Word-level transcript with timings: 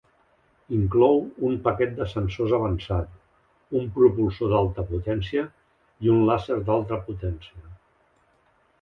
Inclou 0.77 1.19
un 1.49 1.59
paquet 1.67 1.93
de 1.99 2.07
sensors 2.13 2.55
avançat, 2.59 3.13
un 3.83 3.87
propulsor 3.99 4.53
d'alta 4.57 4.89
potència 4.95 5.47
i 6.09 6.15
un 6.19 6.29
làser 6.33 6.61
d'alta 6.71 7.03
potència. 7.09 7.67